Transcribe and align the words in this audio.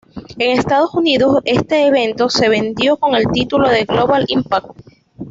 En 0.39 0.49
Estados 0.57 0.95
Unidos 0.95 1.41
este 1.45 1.85
evento 1.85 2.27
se 2.27 2.49
vendió 2.49 2.97
con 2.97 3.13
el 3.13 3.27
título 3.31 3.69
de 3.69 3.85
"Global 3.85 4.25
Impact! 4.29 4.71